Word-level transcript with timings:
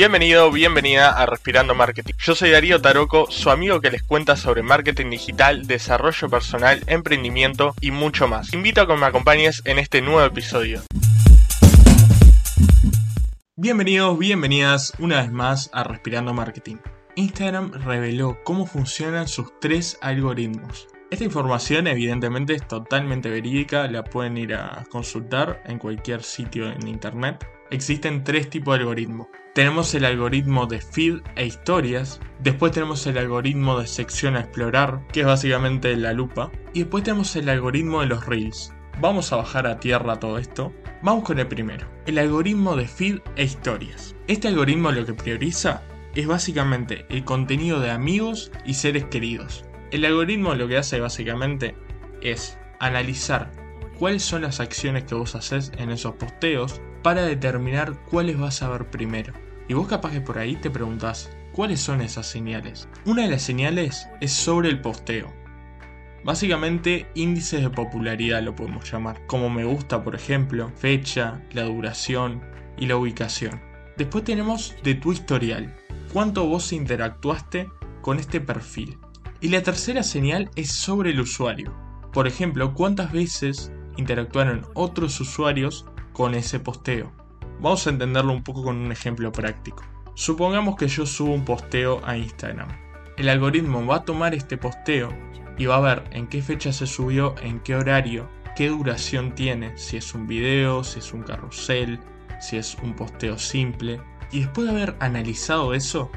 Bienvenido, 0.00 0.50
bienvenida 0.50 1.10
a 1.10 1.26
Respirando 1.26 1.74
Marketing. 1.74 2.14
Yo 2.18 2.34
soy 2.34 2.48
Darío 2.48 2.80
Taroco, 2.80 3.30
su 3.30 3.50
amigo 3.50 3.82
que 3.82 3.90
les 3.90 4.02
cuenta 4.02 4.34
sobre 4.34 4.62
marketing 4.62 5.10
digital, 5.10 5.66
desarrollo 5.66 6.30
personal, 6.30 6.82
emprendimiento 6.86 7.74
y 7.82 7.90
mucho 7.90 8.26
más. 8.26 8.54
invito 8.54 8.80
a 8.80 8.86
que 8.86 8.96
me 8.96 9.04
acompañes 9.04 9.60
en 9.66 9.78
este 9.78 10.00
nuevo 10.00 10.24
episodio. 10.24 10.80
Bienvenidos, 13.56 14.18
bienvenidas 14.18 14.94
una 14.98 15.20
vez 15.20 15.30
más 15.30 15.68
a 15.74 15.84
Respirando 15.84 16.32
Marketing. 16.32 16.76
Instagram 17.16 17.70
reveló 17.84 18.38
cómo 18.42 18.64
funcionan 18.64 19.28
sus 19.28 19.52
tres 19.60 19.98
algoritmos. 20.00 20.88
Esta 21.10 21.24
información 21.24 21.86
evidentemente 21.88 22.54
es 22.54 22.66
totalmente 22.66 23.28
verídica, 23.28 23.86
la 23.86 24.02
pueden 24.02 24.38
ir 24.38 24.54
a 24.54 24.82
consultar 24.90 25.62
en 25.66 25.78
cualquier 25.78 26.22
sitio 26.22 26.72
en 26.72 26.88
internet. 26.88 27.46
Existen 27.70 28.24
tres 28.24 28.50
tipos 28.50 28.74
de 28.74 28.80
algoritmos. 28.80 29.28
Tenemos 29.54 29.94
el 29.94 30.04
algoritmo 30.04 30.66
de 30.66 30.80
feed 30.80 31.20
e 31.36 31.46
historias, 31.46 32.20
después 32.40 32.72
tenemos 32.72 33.06
el 33.06 33.16
algoritmo 33.16 33.78
de 33.78 33.86
sección 33.86 34.36
a 34.36 34.40
explorar, 34.40 35.06
que 35.12 35.20
es 35.20 35.26
básicamente 35.26 35.96
la 35.96 36.12
lupa, 36.12 36.50
y 36.72 36.80
después 36.80 37.04
tenemos 37.04 37.36
el 37.36 37.48
algoritmo 37.48 38.00
de 38.00 38.06
los 38.06 38.26
reels. 38.26 38.72
Vamos 39.00 39.32
a 39.32 39.36
bajar 39.36 39.68
a 39.68 39.78
tierra 39.78 40.18
todo 40.18 40.38
esto. 40.38 40.72
Vamos 41.02 41.22
con 41.22 41.38
el 41.38 41.46
primero, 41.46 41.86
el 42.06 42.18
algoritmo 42.18 42.74
de 42.74 42.88
feed 42.88 43.20
e 43.36 43.44
historias. 43.44 44.16
Este 44.26 44.48
algoritmo 44.48 44.90
lo 44.90 45.06
que 45.06 45.14
prioriza 45.14 45.82
es 46.16 46.26
básicamente 46.26 47.06
el 47.08 47.24
contenido 47.24 47.78
de 47.78 47.90
amigos 47.90 48.50
y 48.66 48.74
seres 48.74 49.04
queridos. 49.04 49.64
El 49.92 50.04
algoritmo 50.04 50.56
lo 50.56 50.66
que 50.66 50.76
hace 50.76 50.98
básicamente 50.98 51.76
es 52.20 52.58
analizar 52.80 53.52
cuáles 54.00 54.22
son 54.22 54.40
las 54.40 54.60
acciones 54.60 55.04
que 55.04 55.14
vos 55.14 55.34
haces 55.34 55.72
en 55.76 55.90
esos 55.90 56.14
posteos 56.14 56.80
para 57.02 57.20
determinar 57.20 58.02
cuáles 58.10 58.38
vas 58.38 58.62
a 58.62 58.70
ver 58.70 58.88
primero. 58.88 59.34
Y 59.68 59.74
vos 59.74 59.88
capaz 59.88 60.12
que 60.12 60.22
por 60.22 60.38
ahí 60.38 60.56
te 60.56 60.70
preguntás, 60.70 61.30
¿cuáles 61.52 61.82
son 61.82 62.00
esas 62.00 62.26
señales? 62.26 62.88
Una 63.04 63.24
de 63.24 63.28
las 63.28 63.42
señales 63.42 64.08
es 64.22 64.32
sobre 64.32 64.70
el 64.70 64.80
posteo. 64.80 65.30
Básicamente 66.24 67.08
índices 67.14 67.60
de 67.60 67.68
popularidad 67.68 68.42
lo 68.42 68.56
podemos 68.56 68.90
llamar, 68.90 69.20
como 69.26 69.50
me 69.50 69.64
gusta 69.64 70.02
por 70.02 70.14
ejemplo, 70.14 70.72
fecha, 70.76 71.42
la 71.52 71.64
duración 71.64 72.40
y 72.78 72.86
la 72.86 72.96
ubicación. 72.96 73.60
Después 73.98 74.24
tenemos 74.24 74.76
de 74.82 74.94
tu 74.94 75.12
historial, 75.12 75.76
cuánto 76.10 76.46
vos 76.46 76.72
interactuaste 76.72 77.68
con 78.00 78.18
este 78.18 78.40
perfil. 78.40 78.96
Y 79.42 79.48
la 79.48 79.62
tercera 79.62 80.02
señal 80.02 80.50
es 80.56 80.72
sobre 80.72 81.10
el 81.10 81.20
usuario. 81.20 81.74
Por 82.14 82.26
ejemplo, 82.26 82.72
cuántas 82.72 83.12
veces 83.12 83.70
interactuaron 84.00 84.66
otros 84.74 85.20
usuarios 85.20 85.86
con 86.12 86.34
ese 86.34 86.58
posteo. 86.58 87.12
Vamos 87.60 87.86
a 87.86 87.90
entenderlo 87.90 88.32
un 88.32 88.42
poco 88.42 88.64
con 88.64 88.76
un 88.76 88.90
ejemplo 88.90 89.30
práctico. 89.30 89.84
Supongamos 90.14 90.76
que 90.76 90.88
yo 90.88 91.06
subo 91.06 91.32
un 91.32 91.44
posteo 91.44 92.00
a 92.04 92.16
Instagram. 92.16 92.68
El 93.16 93.28
algoritmo 93.28 93.84
va 93.86 93.96
a 93.96 94.04
tomar 94.04 94.34
este 94.34 94.56
posteo 94.56 95.10
y 95.56 95.66
va 95.66 95.76
a 95.76 95.80
ver 95.80 96.04
en 96.12 96.26
qué 96.26 96.42
fecha 96.42 96.72
se 96.72 96.86
subió, 96.86 97.34
en 97.42 97.60
qué 97.60 97.76
horario, 97.76 98.28
qué 98.56 98.68
duración 98.68 99.34
tiene, 99.34 99.76
si 99.76 99.98
es 99.98 100.14
un 100.14 100.26
video, 100.26 100.82
si 100.84 100.98
es 100.98 101.12
un 101.12 101.22
carrusel, 101.22 102.00
si 102.40 102.56
es 102.56 102.76
un 102.82 102.94
posteo 102.94 103.38
simple. 103.38 104.00
Y 104.32 104.40
después 104.40 104.66
de 104.66 104.72
haber 104.72 104.96
analizado 105.00 105.74
eso, 105.74 106.10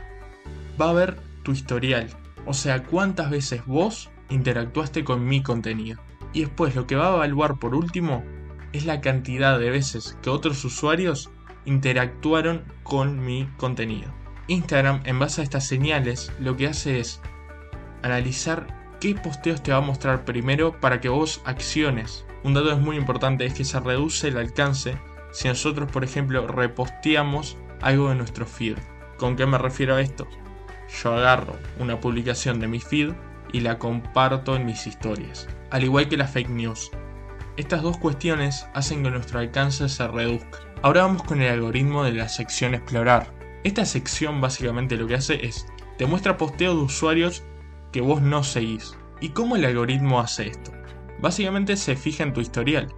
va 0.81 0.89
a 0.89 0.93
ver 0.93 1.19
tu 1.43 1.51
historial, 1.51 2.07
o 2.45 2.53
sea, 2.53 2.83
cuántas 2.83 3.29
veces 3.29 3.65
vos 3.65 4.09
interactuaste 4.29 5.03
con 5.03 5.25
mi 5.25 5.43
contenido. 5.43 5.99
Y 6.33 6.41
después 6.41 6.75
lo 6.75 6.87
que 6.87 6.95
va 6.95 7.07
a 7.07 7.15
evaluar 7.15 7.59
por 7.59 7.75
último 7.75 8.23
es 8.73 8.85
la 8.85 9.01
cantidad 9.01 9.59
de 9.59 9.69
veces 9.69 10.17
que 10.21 10.29
otros 10.29 10.65
usuarios 10.65 11.29
interactuaron 11.65 12.63
con 12.83 13.23
mi 13.23 13.47
contenido. 13.57 14.11
Instagram, 14.47 15.01
en 15.05 15.19
base 15.19 15.41
a 15.41 15.43
estas 15.43 15.65
señales, 15.65 16.31
lo 16.39 16.57
que 16.57 16.67
hace 16.67 16.99
es 16.99 17.21
analizar 18.01 18.97
qué 18.99 19.15
posteos 19.15 19.63
te 19.63 19.71
va 19.71 19.77
a 19.77 19.81
mostrar 19.81 20.25
primero 20.25 20.79
para 20.81 20.99
que 20.99 21.09
vos 21.09 21.41
acciones. 21.45 22.25
Un 22.43 22.53
dato 22.53 22.71
es 22.71 22.79
muy 22.79 22.97
importante 22.97 23.45
es 23.45 23.53
que 23.53 23.63
se 23.63 23.79
reduce 23.79 24.27
el 24.27 24.37
alcance 24.37 24.97
si 25.31 25.47
nosotros, 25.47 25.89
por 25.91 26.03
ejemplo, 26.03 26.47
reposteamos 26.47 27.57
algo 27.81 28.09
de 28.09 28.15
nuestro 28.15 28.45
feed. 28.45 28.77
¿Con 29.17 29.35
qué 29.35 29.45
me 29.45 29.57
refiero 29.57 29.95
a 29.95 30.01
esto? 30.01 30.27
yo 31.01 31.13
agarro 31.13 31.57
una 31.79 31.99
publicación 31.99 32.59
de 32.59 32.67
mi 32.67 32.79
feed 32.79 33.13
y 33.53 33.61
la 33.61 33.79
comparto 33.79 34.57
en 34.57 34.65
mis 34.65 34.85
historias, 34.85 35.47
al 35.71 35.85
igual 35.85 36.09
que 36.09 36.17
la 36.17 36.27
fake 36.27 36.49
news. 36.49 36.91
Estas 37.55 37.81
dos 37.81 37.97
cuestiones 37.97 38.67
hacen 38.73 39.03
que 39.03 39.11
nuestro 39.11 39.39
alcance 39.39 39.87
se 39.87 40.07
reduzca. 40.07 40.59
Ahora 40.81 41.03
vamos 41.03 41.23
con 41.23 41.41
el 41.41 41.49
algoritmo 41.49 42.03
de 42.03 42.11
la 42.11 42.27
sección 42.27 42.73
explorar. 42.73 43.31
Esta 43.63 43.85
sección 43.85 44.41
básicamente 44.41 44.97
lo 44.97 45.07
que 45.07 45.15
hace 45.15 45.45
es 45.45 45.67
te 45.97 46.05
muestra 46.05 46.35
posteos 46.35 46.75
de 46.75 46.81
usuarios 46.81 47.43
que 47.93 48.01
vos 48.01 48.21
no 48.21 48.43
seguís. 48.43 48.97
¿Y 49.21 49.29
cómo 49.29 49.55
el 49.55 49.63
algoritmo 49.63 50.19
hace 50.19 50.47
esto? 50.47 50.73
Básicamente 51.21 51.77
se 51.77 51.95
fija 51.95 52.23
en 52.23 52.33
tu 52.33 52.41
historial, 52.41 52.93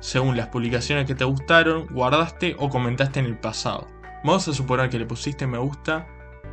según 0.00 0.34
las 0.34 0.48
publicaciones 0.48 1.06
que 1.06 1.14
te 1.14 1.24
gustaron, 1.24 1.86
guardaste 1.88 2.56
o 2.58 2.70
comentaste 2.70 3.20
en 3.20 3.26
el 3.26 3.38
pasado. 3.38 3.86
Vamos 4.24 4.48
a 4.48 4.54
suponer 4.54 4.88
que 4.88 4.98
le 4.98 5.04
pusiste 5.04 5.46
me 5.46 5.58
gusta 5.58 6.06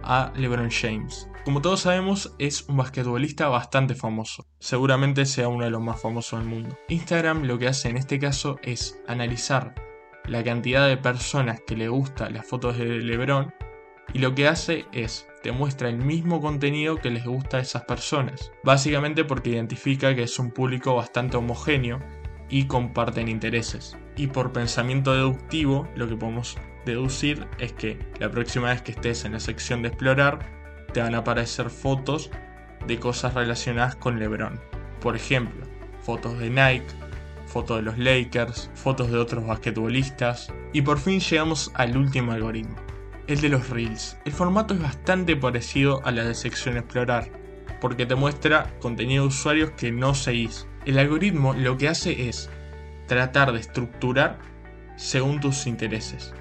a 0.07 0.31
LeBron 0.35 0.72
James. 0.72 1.29
Como 1.44 1.62
todos 1.62 1.81
sabemos, 1.81 2.34
es 2.40 2.68
un 2.68 2.78
basquetbolista 2.78 3.50
bastante 3.50 3.94
famoso. 3.94 4.47
Seguramente 4.59 5.25
sea 5.25 5.50
uno 5.50 5.66
de 5.66 5.69
los 5.69 5.81
más 5.81 6.01
famosos 6.01 6.40
del 6.40 6.50
mundo. 6.50 6.78
Instagram 6.88 7.44
lo 7.44 7.59
que 7.59 7.68
hace 7.68 7.90
en 7.90 7.97
este 7.97 8.17
caso 8.17 8.57
es 8.63 9.00
analizar 9.07 9.75
la 10.25 10.44
cantidad 10.44 10.88
de 10.88 10.97
personas 10.97 11.62
que 11.66 11.78
le 11.78 11.90
gusta 11.90 12.29
las 12.29 12.47
fotos 12.47 12.78
de 12.78 12.85
LeBron 12.85 13.53
y 14.13 14.19
lo 14.19 14.34
que 14.34 14.47
hace 14.47 14.85
es 14.94 15.28
te 15.44 15.51
muestra 15.51 15.90
el 15.90 15.97
mismo 15.97 16.41
contenido 16.41 16.97
que 16.97 17.12
les 17.12 17.25
gusta 17.25 17.57
a 17.57 17.62
esas 17.62 17.84
personas. 17.84 18.51
Básicamente 18.63 19.25
porque 19.25 19.51
identifica 19.51 20.16
que 20.16 20.23
es 20.23 20.40
un 20.40 20.51
público 20.51 20.96
bastante 20.96 21.38
homogéneo 21.38 22.00
y 22.50 22.66
comparten 22.66 23.28
intereses. 23.28 23.97
Y 24.16 24.28
por 24.28 24.51
pensamiento 24.53 25.13
deductivo, 25.13 25.88
lo 25.96 26.07
que 26.07 26.16
podemos 26.16 26.57
deducir 26.91 27.47
es 27.59 27.73
que 27.73 27.99
la 28.19 28.29
próxima 28.29 28.69
vez 28.69 28.81
que 28.81 28.91
estés 28.91 29.25
en 29.25 29.33
la 29.33 29.39
sección 29.39 29.81
de 29.81 29.89
explorar, 29.89 30.39
te 30.93 31.01
van 31.01 31.15
a 31.15 31.19
aparecer 31.19 31.69
fotos 31.69 32.31
de 32.87 32.99
cosas 32.99 33.33
relacionadas 33.33 33.95
con 33.95 34.19
LeBron. 34.19 34.59
Por 35.01 35.15
ejemplo, 35.15 35.65
fotos 36.01 36.39
de 36.39 36.49
Nike, 36.49 36.87
fotos 37.47 37.77
de 37.77 37.83
los 37.83 37.97
Lakers, 37.97 38.69
fotos 38.75 39.11
de 39.11 39.17
otros 39.17 39.45
basquetbolistas. 39.45 40.53
Y 40.73 40.81
por 40.81 40.99
fin 40.99 41.19
llegamos 41.19 41.71
al 41.73 41.97
último 41.97 42.31
algoritmo, 42.31 42.75
el 43.27 43.41
de 43.41 43.49
los 43.49 43.69
Reels. 43.69 44.17
El 44.25 44.33
formato 44.33 44.73
es 44.73 44.81
bastante 44.81 45.35
parecido 45.35 46.01
a 46.05 46.11
la 46.11 46.23
de 46.23 46.35
sección 46.35 46.77
explorar, 46.77 47.29
porque 47.81 48.05
te 48.05 48.15
muestra 48.15 48.73
contenido 48.79 49.23
de 49.23 49.29
usuarios 49.29 49.71
que 49.71 49.91
no 49.91 50.13
seguís. 50.13 50.67
El 50.85 50.99
algoritmo 50.99 51.53
lo 51.53 51.77
que 51.77 51.89
hace 51.89 52.29
es 52.29 52.49
tratar 53.07 53.51
de 53.51 53.59
estructurar 53.59 54.37
según 54.95 55.39
tus 55.39 55.67
intereses. 55.67 56.33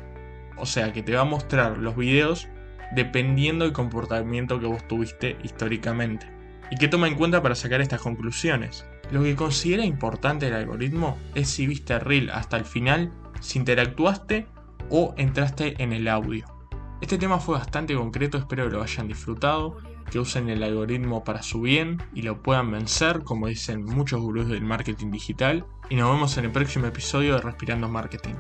O 0.57 0.67
sea 0.67 0.93
que 0.93 1.03
te 1.03 1.15
va 1.15 1.23
a 1.23 1.25
mostrar 1.25 1.79
los 1.79 1.97
videos 1.97 2.49
dependiendo 2.95 3.65
del 3.65 3.73
comportamiento 3.73 4.61
que 4.61 4.67
vos 4.67 4.87
tuviste 4.87 5.37
históricamente. 5.43 6.31
¿Y 6.71 6.77
qué 6.77 6.89
toma 6.89 7.09
en 7.09 7.15
cuenta 7.15 7.43
para 7.43 7.55
sacar 7.55 7.81
estas 7.81 8.01
conclusiones? 8.01 8.85
Lo 9.11 9.23
que 9.23 9.37
considera 9.37 9.85
importante 9.85 10.49
el 10.49 10.55
algoritmo 10.55 11.17
es 11.35 11.49
si 11.49 11.67
viste 11.67 11.99
reel 11.99 12.31
hasta 12.31 12.57
el 12.57 12.65
final, 12.65 13.13
si 13.41 13.59
interactuaste 13.59 14.47
o 14.91 15.15
entraste 15.17 15.81
en 15.83 15.93
el 15.93 16.09
audio. 16.09 16.45
Este 17.01 17.19
tema 17.19 17.39
fue 17.39 17.59
bastante 17.59 17.95
concreto, 17.95 18.39
espero 18.39 18.65
que 18.65 18.77
lo 18.77 18.83
hayan 18.83 19.07
disfrutado, 19.07 19.77
que 20.11 20.19
usen 20.19 20.49
el 20.49 20.63
algoritmo 20.63 21.25
para 21.25 21.43
su 21.43 21.61
bien 21.61 22.03
y 22.15 22.23
lo 22.23 22.43
puedan 22.43 22.71
vencer, 22.71 23.23
como 23.23 23.49
dicen 23.49 23.85
muchos 23.85 24.21
gurús 24.21 24.49
del 24.49 24.63
marketing 24.63 25.11
digital. 25.11 25.67
Y 25.91 25.97
nos 25.97 26.13
vemos 26.13 26.37
en 26.39 26.47
el 26.47 26.53
próximo 26.53 26.87
episodio 26.87 27.35
de 27.35 27.43
Respirando 27.43 27.89
Marketing. 27.89 28.35